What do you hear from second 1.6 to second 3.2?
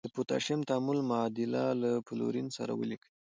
له فلورین سره ولیکئ.